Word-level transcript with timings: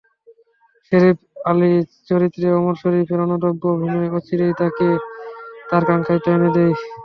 Sheriff 0.85 1.17
Ali 1.45 1.71
চরিত্রে 2.09 2.47
ওমর 2.57 2.75
শরিফের 2.81 3.19
অনবদ্য 3.25 3.63
অভিনয় 3.73 4.09
অচিরেই 4.17 4.53
তাঁকে 4.59 4.87
তারকাখ্যাতি 5.69 6.29
এনে 6.35 6.49
দেয়। 6.55 6.73